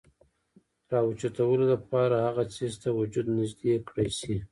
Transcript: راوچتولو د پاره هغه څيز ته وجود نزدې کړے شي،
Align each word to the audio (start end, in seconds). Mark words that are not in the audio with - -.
راوچتولو 0.91 1.63
د 1.71 1.73
پاره 1.89 2.17
هغه 2.27 2.43
څيز 2.55 2.73
ته 2.81 2.89
وجود 2.99 3.25
نزدې 3.37 3.73
کړے 3.87 4.07
شي، 4.19 4.35